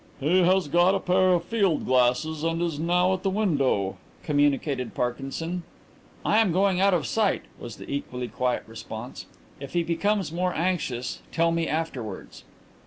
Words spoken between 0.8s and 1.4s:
a pair